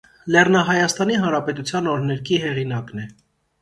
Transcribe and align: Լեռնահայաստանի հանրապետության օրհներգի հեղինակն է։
Լեռնահայաստանի 0.35 1.19
հանրապետության 1.25 1.93
օրհներգի 1.95 2.43
հեղինակն 2.49 3.09
է։ 3.09 3.11